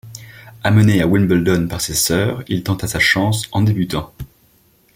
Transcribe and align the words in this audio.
Amené 0.63 0.99
à 1.03 1.05
Wimbledon 1.05 1.67
par 1.67 1.79
ses 1.79 1.93
sœurs, 1.93 2.41
il 2.47 2.63
tenta 2.63 2.87
sa 2.87 2.97
chance, 2.99 3.47
en 3.51 3.61
débutant. 3.61 4.11